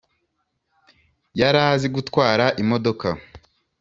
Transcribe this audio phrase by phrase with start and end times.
[1.39, 3.07] yarazi gutwara imodoka).